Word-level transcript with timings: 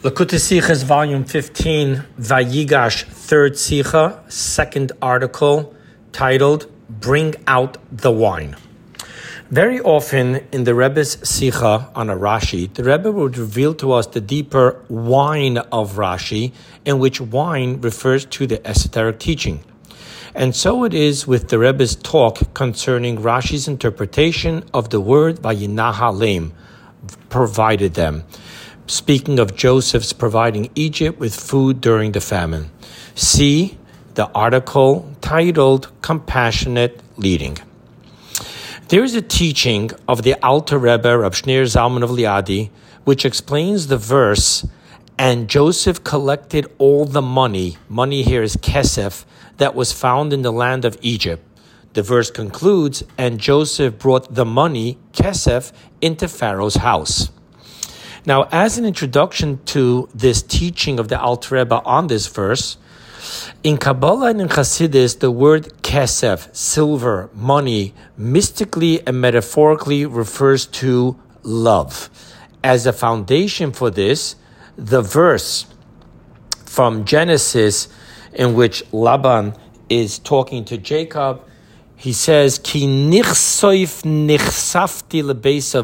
Likkutei 0.00 0.38
Sichos, 0.38 0.84
volume 0.84 1.24
15, 1.24 2.04
Vayigash, 2.20 3.02
third 3.02 3.54
Sicha, 3.54 4.20
second 4.30 4.92
article, 5.02 5.74
titled 6.12 6.70
Bring 6.88 7.34
Out 7.48 7.78
the 7.90 8.12
Wine. 8.12 8.54
Very 9.50 9.80
often 9.80 10.46
in 10.52 10.62
the 10.62 10.76
Rebbe's 10.76 11.16
Sicha 11.16 11.90
on 11.96 12.10
a 12.10 12.14
Rashi, 12.14 12.72
the 12.72 12.84
Rebbe 12.84 13.10
would 13.10 13.36
reveal 13.36 13.74
to 13.74 13.90
us 13.90 14.06
the 14.06 14.20
deeper 14.20 14.84
wine 14.88 15.58
of 15.72 15.94
Rashi, 15.94 16.52
in 16.84 17.00
which 17.00 17.20
wine 17.20 17.80
refers 17.80 18.24
to 18.26 18.46
the 18.46 18.64
esoteric 18.64 19.18
teaching. 19.18 19.64
And 20.32 20.54
so 20.54 20.84
it 20.84 20.94
is 20.94 21.26
with 21.26 21.48
the 21.48 21.58
Rebbe's 21.58 21.96
talk 21.96 22.54
concerning 22.54 23.18
Rashi's 23.18 23.66
interpretation 23.66 24.62
of 24.72 24.90
the 24.90 25.00
word 25.00 25.40
Vayinahalem, 25.40 26.52
provided 27.28 27.94
them 27.94 28.22
speaking 28.88 29.38
of 29.38 29.54
Joseph's 29.54 30.14
providing 30.14 30.70
Egypt 30.74 31.18
with 31.20 31.36
food 31.36 31.80
during 31.80 32.12
the 32.12 32.20
famine. 32.20 32.70
See 33.14 33.76
the 34.14 34.30
article 34.34 35.14
titled 35.20 35.90
Compassionate 36.00 37.00
Leading. 37.16 37.58
There 38.88 39.04
is 39.04 39.14
a 39.14 39.20
teaching 39.20 39.90
of 40.08 40.22
the 40.22 40.34
Alter 40.42 40.78
Rebbe 40.78 41.20
of 41.20 41.34
Shneur 41.34 41.64
Zalman 41.64 42.02
of 42.02 42.10
Liadi, 42.10 42.70
which 43.04 43.26
explains 43.26 43.88
the 43.88 43.98
verse, 43.98 44.66
and 45.18 45.48
Joseph 45.48 46.02
collected 46.02 46.66
all 46.78 47.04
the 47.04 47.20
money, 47.20 47.76
money 47.88 48.22
here 48.22 48.42
is 48.42 48.56
kesef, 48.56 49.26
that 49.58 49.74
was 49.74 49.92
found 49.92 50.32
in 50.32 50.40
the 50.40 50.52
land 50.52 50.86
of 50.86 50.96
Egypt. 51.02 51.44
The 51.92 52.02
verse 52.02 52.30
concludes, 52.30 53.02
and 53.18 53.38
Joseph 53.38 53.98
brought 53.98 54.34
the 54.34 54.46
money, 54.46 54.96
kesef, 55.12 55.72
into 56.00 56.26
Pharaoh's 56.26 56.76
house. 56.76 57.30
Now, 58.26 58.48
as 58.50 58.78
an 58.78 58.84
introduction 58.84 59.60
to 59.66 60.08
this 60.14 60.42
teaching 60.42 60.98
of 60.98 61.08
the 61.08 61.20
Alter 61.20 61.56
Rebbe 61.56 61.80
on 61.84 62.08
this 62.08 62.26
verse, 62.26 62.76
in 63.62 63.76
Kabbalah 63.76 64.30
and 64.30 64.40
in 64.40 64.48
Chassidus, 64.48 65.18
the 65.18 65.30
word 65.30 65.72
kesef, 65.82 66.54
silver, 66.54 67.30
money, 67.34 67.94
mystically 68.16 69.06
and 69.06 69.20
metaphorically 69.20 70.06
refers 70.06 70.66
to 70.66 71.18
love. 71.42 72.10
As 72.62 72.86
a 72.86 72.92
foundation 72.92 73.72
for 73.72 73.90
this, 73.90 74.36
the 74.76 75.02
verse 75.02 75.66
from 76.64 77.04
Genesis 77.04 77.88
in 78.32 78.54
which 78.54 78.84
Laban 78.92 79.54
is 79.88 80.18
talking 80.18 80.64
to 80.66 80.78
Jacob, 80.78 81.42
he 81.96 82.12
says, 82.12 82.58
Ki 82.58 82.86
nichsoif 82.86 84.02
nichsafti 84.04 85.22
lebeis 85.22 85.74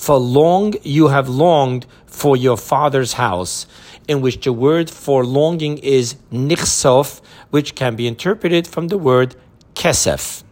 for 0.00 0.18
long 0.18 0.72
you 0.82 1.08
have 1.08 1.28
longed 1.28 1.84
for 2.06 2.34
your 2.34 2.56
father's 2.56 3.12
house, 3.12 3.66
in 4.08 4.22
which 4.22 4.42
the 4.42 4.52
word 4.52 4.88
for 4.88 5.26
longing 5.26 5.76
is 5.76 6.14
nichsof, 6.32 7.20
which 7.50 7.74
can 7.74 7.96
be 7.96 8.06
interpreted 8.06 8.66
from 8.66 8.88
the 8.88 8.96
word 8.96 9.36
kesef. 9.74 10.42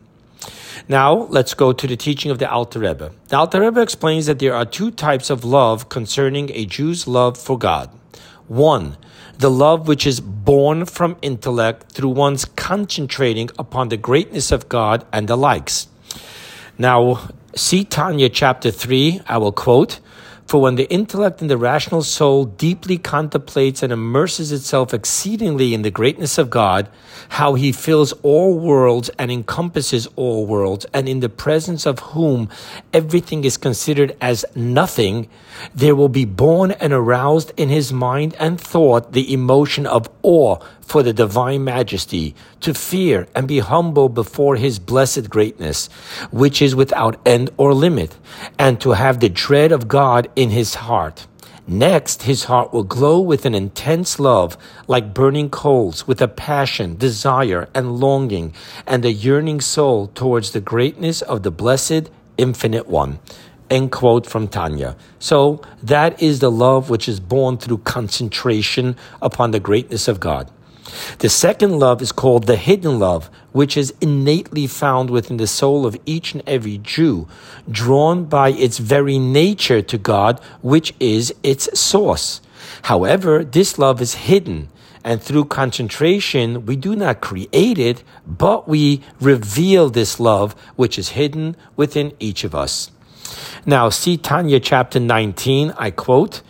Now, 0.87 1.27
let's 1.31 1.55
go 1.55 1.73
to 1.73 1.87
the 1.87 1.97
teaching 1.97 2.31
of 2.31 2.39
the 2.39 2.51
Alter 2.51 2.81
Rebbe. 2.81 3.11
The 3.29 3.39
Alter 3.39 3.63
Rebbe 3.63 3.81
explains 3.81 4.27
that 4.27 4.39
there 4.39 4.55
are 4.55 4.67
two 4.67 4.91
types 4.91 5.31
of 5.31 5.47
love 5.47 5.89
concerning 5.89 6.51
a 6.53 6.67
Jew's 6.67 7.09
love 7.09 7.39
for 7.39 7.57
God. 7.57 7.89
One, 8.49 8.99
the 9.39 9.51
love 9.51 9.89
which 9.89 10.07
is 10.07 10.21
born 10.21 10.85
from 10.85 11.17
intellect 11.23 11.93
through 11.93 12.11
one's 12.11 12.45
concentrating 12.45 13.49
upon 13.59 13.89
the 13.89 13.97
greatness 13.97 14.53
of 14.53 14.69
God 14.69 15.07
and 15.11 15.27
the 15.27 15.37
likes. 15.37 15.89
Now, 16.77 17.31
See 17.59 17.83
Tanya 17.83 18.29
chapter 18.29 18.71
3, 18.71 19.23
I 19.27 19.37
will 19.39 19.51
quote, 19.51 19.99
For 20.47 20.61
when 20.61 20.77
the 20.77 20.89
intellect 20.93 21.41
and 21.41 21.51
the 21.51 21.59
rational 21.59 22.03
soul 22.03 22.45
deeply 22.45 22.99
contemplates 22.99 23.83
and 23.83 23.93
immerses 23.93 24.53
itself 24.53 24.95
exceedingly 24.95 25.75
in 25.75 25.83
the 25.83 25.91
greatness 25.91 26.39
of 26.39 26.51
God, 26.51 26.89
how 27.31 27.55
he 27.55 27.73
fills 27.73 28.13
all 28.23 28.57
worlds 28.61 29.11
and 29.19 29.33
encompasses 29.33 30.07
all 30.15 30.47
worlds, 30.47 30.87
and 30.95 31.09
in 31.09 31.19
the 31.19 31.29
presence 31.29 31.85
of 31.85 31.99
whom 31.99 32.49
everything 32.93 33.43
is 33.43 33.57
considered 33.57 34.17
as 34.21 34.45
nothing, 34.55 35.29
there 35.75 35.97
will 35.97 36.09
be 36.09 36.25
born 36.25 36.71
and 36.71 36.93
aroused 36.93 37.51
in 37.57 37.71
his 37.71 37.93
mind 37.93 38.37
and 38.39 38.61
thought 38.61 39.15
the 39.15 39.33
emotion 39.33 39.85
of 39.85 40.09
awe 40.23 40.59
for 40.89 41.03
the 41.03 41.13
divine 41.13 41.63
majesty, 41.65 42.35
to 42.61 42.73
fear 42.73 43.29
and 43.35 43.47
be 43.47 43.59
humble 43.59 44.09
before 44.09 44.57
his 44.57 44.79
blessed 44.79 45.29
greatness, 45.29 45.89
which 46.31 46.63
is 46.63 46.75
without 46.75 47.21
end 47.27 47.51
or 47.59 47.75
limit, 47.75 48.17
and 48.59 48.81
to 48.81 48.93
have 48.93 49.21
the 49.21 49.29
dread 49.29 49.71
of 49.71 49.87
God 49.87 50.31
in 50.35 50.49
his 50.49 50.77
heart. 50.77 51.27
Next, 51.67 52.23
his 52.23 52.45
heart 52.45 52.73
will 52.73 52.85
glow 52.85 53.21
with 53.21 53.45
an 53.45 53.55
intense 53.55 54.19
love, 54.19 54.57
like 54.87 55.13
burning 55.13 55.51
coals, 55.51 56.07
with 56.09 56.23
a 56.23 56.29
passion, 56.29 56.97
desire, 56.97 57.69
and 57.75 58.01
longing, 58.01 58.55
and 58.87 59.05
a 59.05 59.13
yearning 59.13 59.61
soul 59.61 60.07
towards 60.07 60.53
the 60.53 60.63
greatness 60.63 61.21
of 61.21 61.43
the 61.43 61.51
blessed, 61.51 62.09
infinite 62.39 62.87
one. 62.87 63.19
End 63.69 63.93
quote 63.93 64.25
from 64.27 64.49
Tanya. 64.49 64.97
So, 65.19 65.61
that 65.83 66.23
is 66.23 66.39
the 66.39 66.51
love 66.51 66.89
which 66.89 67.07
is 67.07 67.21
born 67.21 67.59
through 67.59 67.79
concentration 67.79 68.97
upon 69.21 69.51
the 69.51 69.61
greatness 69.61 70.09
of 70.09 70.21
God. 70.21 70.51
The 71.19 71.29
second 71.29 71.79
love 71.79 72.01
is 72.03 72.13
called 72.13 72.47
the 72.47 72.57
hidden 72.57 72.99
love, 72.99 73.31
which 73.53 73.77
is 73.77 73.95
innately 74.01 74.67
found 74.67 75.11
within 75.11 75.37
the 75.37 75.47
soul 75.47 75.87
of 75.87 75.97
each 76.07 76.35
and 76.35 76.43
every 76.47 76.79
Jew, 76.79 77.29
drawn 77.71 78.25
by 78.25 78.51
its 78.51 78.79
very 78.79 79.19
nature 79.19 79.83
to 79.83 79.99
God, 79.99 80.41
which 80.63 80.95
is 81.01 81.35
its 81.43 81.69
source. 81.79 82.41
However, 82.83 83.45
this 83.45 83.79
love 83.79 84.01
is 84.01 84.15
hidden, 84.15 84.69
and 85.05 85.23
through 85.23 85.47
concentration, 85.47 86.67
we 86.67 86.77
do 86.77 86.95
not 86.95 87.21
create 87.21 87.79
it, 87.79 88.03
but 88.27 88.69
we 88.69 89.03
reveal 89.21 89.91
this 89.91 90.21
love, 90.21 90.55
which 90.77 90.99
is 90.99 91.11
hidden 91.11 91.57
within 91.77 92.13
each 92.19 92.45
of 92.45 92.55
us. 92.55 92.91
Now, 93.67 93.89
see 93.91 94.17
Tanya 94.17 94.61
chapter 94.61 95.01
19, 95.01 95.75
I 95.77 95.91
quote, 95.91 96.43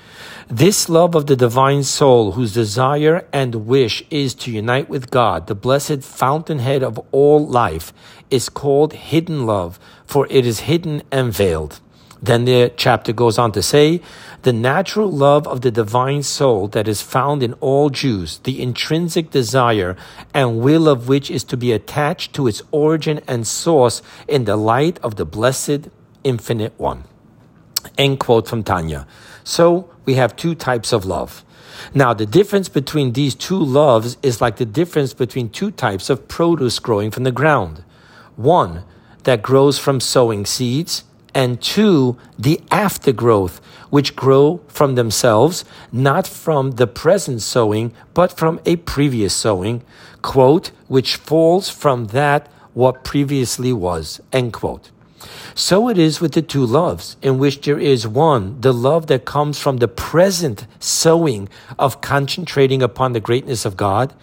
this 0.48 0.88
love 0.88 1.14
of 1.14 1.26
the 1.26 1.36
divine 1.36 1.82
soul, 1.82 2.32
whose 2.32 2.54
desire 2.54 3.26
and 3.32 3.66
wish 3.66 4.02
is 4.10 4.34
to 4.34 4.50
unite 4.50 4.88
with 4.88 5.10
God, 5.10 5.46
the 5.46 5.54
blessed 5.54 6.02
fountainhead 6.02 6.82
of 6.82 6.98
all 7.12 7.46
life, 7.46 7.92
is 8.30 8.48
called 8.48 8.92
hidden 8.92 9.46
love, 9.46 9.78
for 10.06 10.26
it 10.30 10.46
is 10.46 10.60
hidden 10.60 11.02
and 11.10 11.32
veiled. 11.32 11.80
Then 12.20 12.46
the 12.46 12.72
chapter 12.76 13.12
goes 13.12 13.38
on 13.38 13.52
to 13.52 13.62
say, 13.62 14.00
the 14.42 14.52
natural 14.52 15.10
love 15.10 15.46
of 15.46 15.60
the 15.60 15.70
divine 15.70 16.22
soul 16.22 16.68
that 16.68 16.88
is 16.88 17.02
found 17.02 17.42
in 17.42 17.52
all 17.54 17.90
Jews, 17.90 18.38
the 18.38 18.60
intrinsic 18.60 19.30
desire 19.30 19.96
and 20.34 20.60
will 20.60 20.88
of 20.88 21.08
which 21.08 21.30
is 21.30 21.44
to 21.44 21.56
be 21.56 21.72
attached 21.72 22.34
to 22.34 22.46
its 22.46 22.62
origin 22.70 23.20
and 23.28 23.46
source 23.46 24.02
in 24.26 24.44
the 24.44 24.56
light 24.56 24.98
of 25.02 25.16
the 25.16 25.24
blessed 25.24 25.88
infinite 26.24 26.74
one. 26.78 27.04
End 27.96 28.20
quote 28.20 28.48
from 28.48 28.62
Tanya. 28.62 29.06
So 29.44 29.90
we 30.04 30.14
have 30.14 30.36
two 30.36 30.54
types 30.54 30.92
of 30.92 31.04
love. 31.04 31.44
Now, 31.94 32.12
the 32.12 32.26
difference 32.26 32.68
between 32.68 33.12
these 33.12 33.34
two 33.34 33.58
loves 33.58 34.16
is 34.22 34.40
like 34.40 34.56
the 34.56 34.66
difference 34.66 35.14
between 35.14 35.48
two 35.48 35.70
types 35.70 36.10
of 36.10 36.28
produce 36.28 36.78
growing 36.78 37.10
from 37.10 37.24
the 37.24 37.32
ground. 37.32 37.84
One 38.36 38.84
that 39.24 39.42
grows 39.42 39.78
from 39.78 40.00
sowing 40.00 40.44
seeds, 40.46 41.04
and 41.34 41.60
two, 41.60 42.16
the 42.38 42.60
aftergrowth, 42.70 43.60
which 43.90 44.16
grow 44.16 44.60
from 44.68 44.94
themselves, 44.94 45.64
not 45.92 46.26
from 46.26 46.72
the 46.72 46.86
present 46.86 47.42
sowing, 47.42 47.92
but 48.14 48.36
from 48.36 48.60
a 48.64 48.76
previous 48.76 49.34
sowing, 49.34 49.82
quote, 50.22 50.72
which 50.88 51.16
falls 51.16 51.68
from 51.68 52.08
that 52.08 52.50
what 52.74 53.04
previously 53.04 53.72
was, 53.72 54.20
end 54.32 54.52
quote. 54.52 54.90
So 55.54 55.88
it 55.88 55.98
is 55.98 56.20
with 56.20 56.32
the 56.32 56.42
two 56.42 56.64
loves, 56.64 57.16
in 57.22 57.38
which 57.38 57.60
there 57.62 57.78
is 57.78 58.06
one, 58.06 58.60
the 58.60 58.72
love 58.72 59.08
that 59.08 59.24
comes 59.24 59.58
from 59.58 59.78
the 59.78 59.88
present 59.88 60.66
sowing 60.78 61.48
of 61.78 62.00
concentrating 62.00 62.82
upon 62.82 63.12
the 63.12 63.20
greatness 63.20 63.64
of 63.64 63.76
God, 63.76 64.14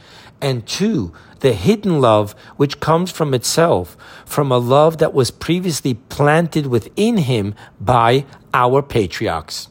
and 0.41 0.65
two, 0.65 1.13
the 1.39 1.53
hidden 1.53 1.99
love 1.99 2.33
which 2.55 2.79
comes 2.79 3.11
from 3.11 3.33
itself, 3.33 3.97
from 4.25 4.51
a 4.51 4.57
love 4.57 4.97
that 4.99 5.13
was 5.13 5.31
previously 5.31 5.95
planted 5.95 6.67
within 6.67 7.17
him 7.17 7.55
by 7.79 8.25
our 8.53 8.81
patriarchs. 8.81 9.67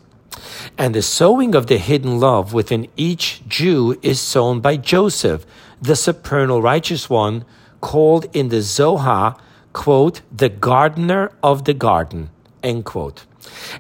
And 0.77 0.95
the 0.95 1.03
sowing 1.03 1.55
of 1.55 1.69
the 1.69 1.79
hidden 1.79 2.21
love 2.21 2.53
within 2.53 2.89
each 2.97 3.43
Jew 3.49 3.99
is 4.03 4.21
sown 4.21 4.61
by 4.61 4.77
Joseph, 4.77 5.47
the 5.81 5.97
supernal 5.97 6.61
righteous 6.61 7.09
one, 7.09 7.45
called 7.81 8.27
in 8.33 8.49
the 8.49 8.63
Zohar 8.63 9.37
quote, 9.75 10.23
the 10.35 10.49
gardener 10.49 11.31
of 11.43 11.67
the 11.67 11.75
garden, 11.75 12.31
end 12.63 12.87
quote. 12.87 13.27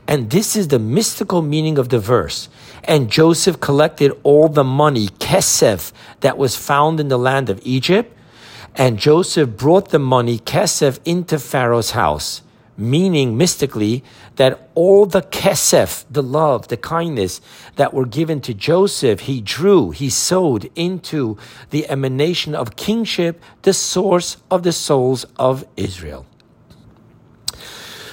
And 0.06 0.28
this 0.28 0.54
is 0.54 0.68
the 0.68 0.78
mystical 0.78 1.40
meaning 1.40 1.78
of 1.78 1.88
the 1.88 1.98
verse. 1.98 2.50
And 2.84 3.10
Joseph 3.10 3.60
collected 3.60 4.12
all 4.22 4.48
the 4.48 4.64
money, 4.64 5.08
kesef, 5.18 5.92
that 6.20 6.36
was 6.36 6.54
found 6.56 7.00
in 7.00 7.08
the 7.08 7.18
land 7.18 7.48
of 7.48 7.60
Egypt. 7.64 8.14
And 8.74 8.98
Joseph 8.98 9.56
brought 9.56 9.88
the 9.88 9.98
money, 9.98 10.38
kesef, 10.38 10.98
into 11.06 11.38
Pharaoh's 11.38 11.92
house. 11.92 12.42
Meaning 12.76 13.36
mystically 13.36 14.02
that 14.36 14.68
all 14.74 15.06
the 15.06 15.22
kesef, 15.22 16.04
the 16.10 16.22
love, 16.22 16.68
the 16.68 16.76
kindness 16.76 17.40
that 17.76 17.94
were 17.94 18.06
given 18.06 18.40
to 18.40 18.54
Joseph, 18.54 19.20
he 19.20 19.40
drew, 19.40 19.90
he 19.90 20.10
sowed 20.10 20.70
into 20.74 21.36
the 21.70 21.88
emanation 21.88 22.54
of 22.54 22.76
kingship, 22.76 23.42
the 23.62 23.72
source 23.72 24.36
of 24.50 24.62
the 24.62 24.72
souls 24.72 25.24
of 25.38 25.64
Israel. 25.76 26.26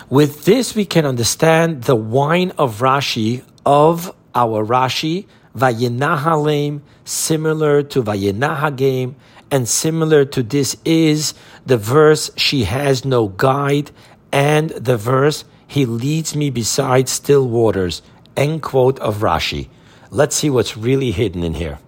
With 0.10 0.46
this, 0.46 0.76
we 0.76 0.86
can 0.86 1.06
understand 1.06 1.84
the 1.84 1.96
wine 1.96 2.52
of 2.58 2.80
Rashi 2.80 3.44
of 3.66 4.14
our 4.36 4.66
Rashi, 4.66 5.26
Vayenahalem, 5.56 6.82
similar 7.06 7.84
to 7.84 8.04
Vayenahagem, 8.04 9.16
and 9.50 9.68
similar 9.68 10.24
to 10.26 10.44
this 10.44 10.78
is 10.86 11.34
the 11.66 11.78
verse, 11.78 12.32
She 12.38 12.64
has 12.64 13.04
no 13.04 13.28
guide, 13.28 13.92
and 14.32 14.70
the 14.72 14.98
verse, 14.98 15.44
He 15.68 15.86
leads 15.86 16.36
me 16.36 16.50
beside 16.50 17.08
still 17.08 17.48
waters. 17.48 18.02
End 18.36 18.62
quote 18.62 19.00
of 19.00 19.18
Rashi. 19.18 19.70
Let's 20.10 20.36
see 20.36 20.50
what's 20.50 20.76
really 20.76 21.12
hidden 21.12 21.44
in 21.44 21.54
here. 21.54 21.80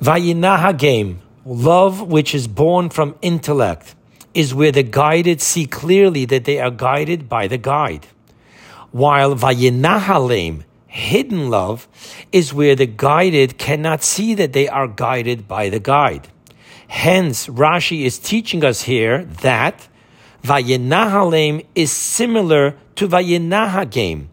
Vayinaha 0.00 1.16
love 1.44 2.02
which 2.02 2.34
is 2.34 2.46
born 2.46 2.90
from 2.90 3.16
intellect, 3.22 3.94
is 4.34 4.54
where 4.54 4.72
the 4.72 4.82
guided 4.82 5.40
see 5.40 5.66
clearly 5.66 6.24
that 6.26 6.44
they 6.44 6.60
are 6.60 6.70
guided 6.70 7.28
by 7.28 7.46
the 7.46 7.58
guide. 7.58 8.06
While 8.90 9.34
Vayinahalem, 9.34 10.64
hidden 10.86 11.50
love, 11.50 11.88
is 12.32 12.52
where 12.52 12.76
the 12.76 12.86
guided 12.86 13.58
cannot 13.58 14.02
see 14.02 14.34
that 14.34 14.52
they 14.52 14.68
are 14.68 14.88
guided 14.88 15.48
by 15.48 15.68
the 15.68 15.80
guide. 15.80 16.28
Hence, 16.88 17.46
Rashi 17.48 18.04
is 18.04 18.18
teaching 18.18 18.64
us 18.64 18.82
here 18.82 19.24
that 19.24 19.88
Vayenahalem 20.46 21.66
is 21.74 21.90
similar 21.90 22.76
to 22.94 23.08
Vayenahagem, 23.08 24.26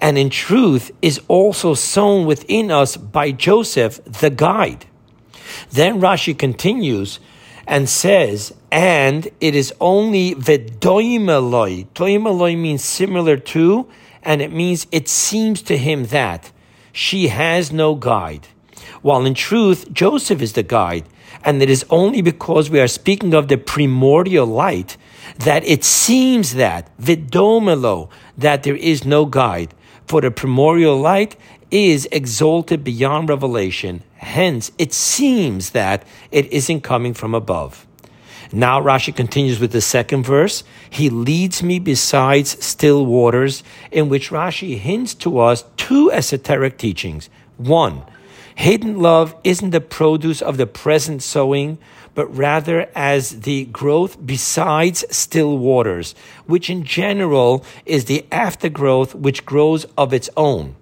and 0.00 0.16
in 0.16 0.30
truth 0.30 0.90
is 1.02 1.20
also 1.28 1.74
sown 1.74 2.24
within 2.24 2.70
us 2.70 2.96
by 2.96 3.30
Joseph, 3.30 4.02
the 4.04 4.30
guide. 4.30 4.86
Then 5.70 6.00
Rashi 6.00 6.36
continues 6.36 7.20
and 7.66 7.88
says, 7.88 8.54
and 8.72 9.28
it 9.40 9.54
is 9.54 9.74
only 9.80 10.34
Vedoimeloi. 10.34 11.86
Doimeloi 11.94 12.58
means 12.58 12.82
similar 12.82 13.36
to, 13.36 13.86
and 14.22 14.40
it 14.40 14.52
means 14.52 14.86
it 14.90 15.08
seems 15.08 15.60
to 15.62 15.76
him 15.76 16.06
that 16.06 16.50
she 16.92 17.28
has 17.28 17.70
no 17.70 17.94
guide. 17.94 18.48
While 19.02 19.26
in 19.26 19.34
truth, 19.34 19.92
Joseph 19.92 20.40
is 20.40 20.54
the 20.54 20.62
guide, 20.62 21.04
and 21.44 21.62
it 21.62 21.68
is 21.68 21.84
only 21.90 22.22
because 22.22 22.70
we 22.70 22.80
are 22.80 22.88
speaking 22.88 23.34
of 23.34 23.48
the 23.48 23.58
primordial 23.58 24.46
light 24.46 24.96
that 25.38 25.64
it 25.64 25.84
seems 25.84 26.54
that, 26.54 26.96
vidomelo, 26.98 28.10
that 28.36 28.62
there 28.62 28.76
is 28.76 29.04
no 29.04 29.26
guide. 29.26 29.74
For 30.06 30.20
the 30.20 30.30
primordial 30.30 30.98
light 30.98 31.36
is 31.70 32.08
exalted 32.10 32.82
beyond 32.82 33.28
revelation. 33.28 34.02
Hence, 34.16 34.72
it 34.76 34.92
seems 34.92 35.70
that 35.70 36.04
it 36.30 36.52
isn't 36.52 36.82
coming 36.82 37.14
from 37.14 37.34
above. 37.34 37.86
Now 38.52 38.80
Rashi 38.82 39.14
continues 39.14 39.60
with 39.60 39.70
the 39.70 39.80
second 39.80 40.24
verse. 40.24 40.64
He 40.88 41.08
leads 41.08 41.62
me 41.62 41.78
besides 41.78 42.62
still 42.64 43.06
waters, 43.06 43.62
in 43.92 44.08
which 44.08 44.30
Rashi 44.30 44.76
hints 44.76 45.14
to 45.16 45.38
us 45.38 45.64
two 45.76 46.10
esoteric 46.10 46.76
teachings. 46.76 47.30
One, 47.56 48.02
hidden 48.60 49.00
love 49.00 49.34
isn't 49.42 49.70
the 49.70 49.80
produce 49.80 50.42
of 50.42 50.58
the 50.58 50.66
present 50.66 51.22
sowing, 51.22 51.78
but 52.14 52.26
rather 52.36 52.90
as 52.94 53.40
the 53.40 53.64
growth 53.64 54.18
besides 54.24 55.02
still 55.10 55.56
waters, 55.56 56.14
which 56.44 56.68
in 56.68 56.84
general 56.84 57.64
is 57.86 58.04
the 58.04 58.22
aftergrowth 58.30 59.14
which 59.14 59.46
grows 59.46 59.86
of 59.96 60.12
its 60.12 60.28
own. 60.36 60.76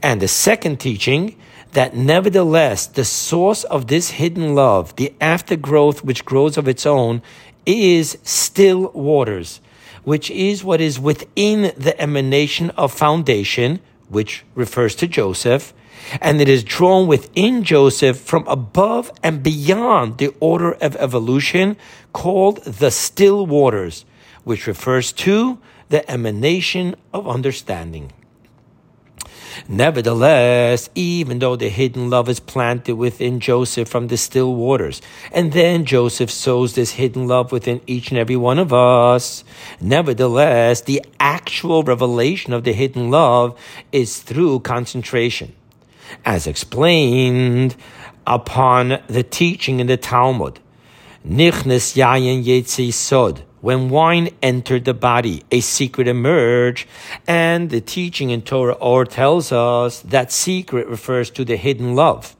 And 0.00 0.22
the 0.22 0.28
second 0.28 0.78
teaching, 0.78 1.36
that 1.72 1.96
nevertheless 1.96 2.86
the 2.86 3.04
source 3.04 3.64
of 3.64 3.88
this 3.88 4.10
hidden 4.10 4.54
love, 4.54 4.94
the 4.94 5.12
aftergrowth 5.20 6.04
which 6.04 6.24
grows 6.24 6.56
of 6.56 6.68
its 6.68 6.86
own, 6.86 7.20
is 7.66 8.16
still 8.22 8.92
waters, 8.92 9.60
which 10.04 10.30
is 10.30 10.62
what 10.62 10.80
is 10.80 11.00
within 11.00 11.72
the 11.76 12.00
emanation 12.00 12.70
of 12.70 12.92
foundation, 12.92 13.80
which 14.08 14.44
refers 14.54 14.94
to 14.94 15.08
Joseph, 15.08 15.74
and 16.20 16.40
it 16.40 16.48
is 16.48 16.64
drawn 16.64 17.06
within 17.06 17.64
Joseph 17.64 18.18
from 18.18 18.46
above 18.46 19.10
and 19.22 19.42
beyond 19.42 20.18
the 20.18 20.34
order 20.40 20.72
of 20.72 20.96
evolution 20.96 21.76
called 22.12 22.62
the 22.64 22.90
still 22.90 23.46
waters, 23.46 24.04
which 24.44 24.66
refers 24.66 25.12
to 25.12 25.58
the 25.88 26.08
emanation 26.10 26.94
of 27.12 27.28
understanding. 27.28 28.12
Nevertheless, 29.68 30.88
even 30.94 31.38
though 31.38 31.56
the 31.56 31.68
hidden 31.68 32.08
love 32.08 32.28
is 32.28 32.40
planted 32.40 32.94
within 32.94 33.38
Joseph 33.38 33.86
from 33.86 34.08
the 34.08 34.16
still 34.16 34.54
waters, 34.54 35.02
and 35.30 35.52
then 35.52 35.84
Joseph 35.84 36.30
sows 36.30 36.74
this 36.74 36.92
hidden 36.92 37.28
love 37.28 37.52
within 37.52 37.82
each 37.86 38.10
and 38.10 38.18
every 38.18 38.36
one 38.36 38.58
of 38.58 38.72
us, 38.72 39.44
nevertheless, 39.80 40.80
the 40.80 41.04
actual 41.20 41.82
revelation 41.82 42.54
of 42.54 42.64
the 42.64 42.72
hidden 42.72 43.10
love 43.10 43.58
is 43.92 44.22
through 44.22 44.60
concentration 44.60 45.54
as 46.24 46.46
explained 46.46 47.76
upon 48.26 49.00
the 49.08 49.22
teaching 49.22 49.80
in 49.80 49.86
the 49.86 49.96
Talmud. 49.96 50.60
Nichnes 51.26 51.94
yayin 51.96 52.44
yetzi 52.44 52.92
sod. 52.92 53.42
When 53.60 53.90
wine 53.90 54.30
entered 54.42 54.84
the 54.84 54.94
body, 54.94 55.44
a 55.52 55.60
secret 55.60 56.08
emerged, 56.08 56.88
and 57.28 57.70
the 57.70 57.80
teaching 57.80 58.30
in 58.30 58.42
Torah 58.42 58.76
Ohr 58.80 59.04
tells 59.04 59.52
us 59.52 60.00
that 60.00 60.32
secret 60.32 60.88
refers 60.88 61.30
to 61.30 61.44
the 61.44 61.56
hidden 61.56 61.94
love. 61.94 62.34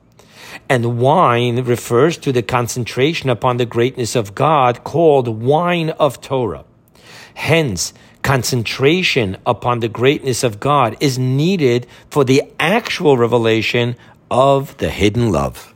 And 0.69 0.99
wine 0.99 1.63
refers 1.63 2.19
to 2.19 2.33
the 2.33 2.43
concentration 2.43 3.31
upon 3.31 3.57
the 3.57 3.67
greatness 3.67 4.17
of 4.17 4.35
God 4.35 4.83
called 4.83 5.29
wine 5.29 5.91
of 5.91 6.21
Torah. 6.21 6.65
Hence, 7.35 7.95
concentration 8.23 9.37
upon 9.45 9.81
the 9.81 9.89
greatness 9.89 10.45
of 10.45 10.61
God 10.61 10.97
is 11.01 11.19
needed 11.19 11.87
for 12.11 12.25
the 12.25 12.43
actual 12.59 13.17
revelation 13.17 13.97
of 14.31 14.77
the 14.79 14.91
hidden 14.91 15.31
love. 15.31 15.72